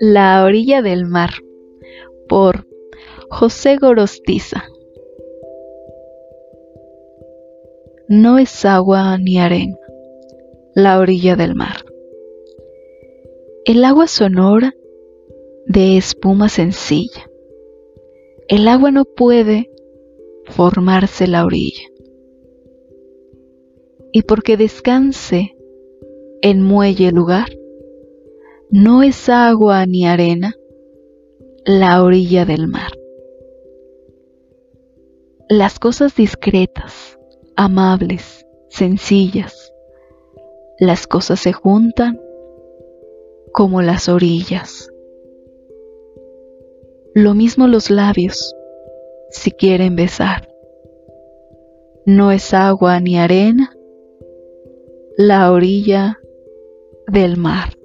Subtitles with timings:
[0.00, 1.30] La orilla del mar
[2.28, 2.66] por
[3.30, 4.64] José Gorostiza
[8.08, 9.76] No es agua ni arena
[10.74, 11.84] la orilla del mar.
[13.64, 14.72] El agua sonora
[15.66, 17.28] de espuma sencilla.
[18.46, 19.70] El agua no puede
[20.46, 21.82] formarse la orilla.
[24.12, 25.56] Y porque descanse
[26.40, 27.48] en muelle lugar,
[28.70, 30.54] no es agua ni arena
[31.64, 32.92] la orilla del mar.
[35.48, 37.18] Las cosas discretas,
[37.56, 39.72] amables, sencillas,
[40.78, 42.20] las cosas se juntan
[43.52, 44.90] como las orillas.
[47.14, 48.54] Lo mismo los labios,
[49.30, 50.48] si quieren besar.
[52.06, 53.77] No es agua ni arena
[55.20, 56.20] la orilla
[57.08, 57.76] del mar.